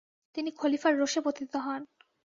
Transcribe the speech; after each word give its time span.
তিনি 0.35 0.49
খলিফার 0.51 0.93
রোষে 0.97 1.21
পতিত 1.25 1.53
হন। 1.65 1.81